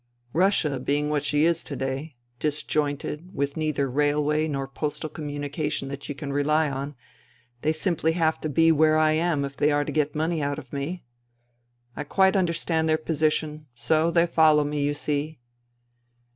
[0.33, 6.09] Russia being what she is to day— disjointed, with neither railway nor postal communication that
[6.09, 6.95] you can rely on,
[7.61, 10.57] they simply have to be where I am if they are to get money out
[10.57, 11.03] of me.
[11.95, 13.67] I quite understand their position.
[13.75, 15.37] So they follow me, you see.